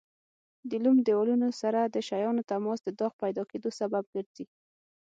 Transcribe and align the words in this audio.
د 0.69 0.71
لمد 0.83 1.03
دېوالونو 1.07 1.49
سره 1.61 1.79
د 1.83 1.95
شیانو 2.07 2.47
تماس 2.51 2.79
د 2.83 2.89
داغ 2.99 3.13
پیدا 3.23 3.43
کېدو 3.51 3.69
سبب 3.79 4.03
ګرځي. 4.13 4.45